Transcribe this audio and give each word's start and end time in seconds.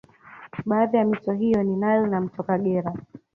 Baadhi 0.65 0.97
ya 0.97 1.05
mito 1.05 1.31
hiyo 1.33 1.63
ni 1.63 1.75
Nile 1.75 2.07
na 2.07 2.21
mto 2.21 2.43
Kagera 2.43 2.93